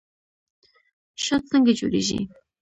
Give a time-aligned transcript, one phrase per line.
[1.23, 2.19] شات څنګه جوړیږي؟